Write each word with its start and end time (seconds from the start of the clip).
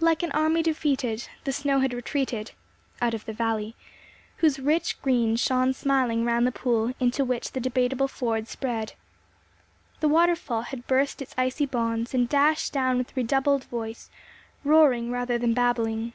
"Like 0.00 0.22
an 0.22 0.32
army 0.32 0.62
defeated, 0.62 1.28
The 1.44 1.52
snow 1.52 1.80
had 1.80 1.92
retreated," 1.92 2.52
out 3.02 3.12
of 3.12 3.26
the 3.26 3.34
valley, 3.34 3.76
whose 4.38 4.58
rich 4.58 4.98
green 5.02 5.36
shone 5.36 5.74
smiling 5.74 6.24
round 6.24 6.46
the 6.46 6.52
pool 6.52 6.94
into 6.98 7.22
which 7.22 7.52
the 7.52 7.60
Debateable 7.60 8.08
Ford 8.08 8.48
spread. 8.48 8.94
The 10.00 10.08
waterfall 10.08 10.62
had 10.62 10.86
burst 10.86 11.20
its 11.20 11.34
icy 11.36 11.66
bonds, 11.66 12.14
and 12.14 12.30
dashed 12.30 12.72
down 12.72 12.96
with 12.96 13.14
redoubled 13.14 13.64
voice, 13.64 14.08
roaring 14.64 15.10
rather 15.10 15.36
than 15.36 15.52
babbling. 15.52 16.14